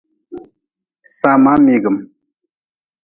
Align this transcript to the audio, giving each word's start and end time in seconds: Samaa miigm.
Samaa 1.17 1.59
miigm. 1.65 1.95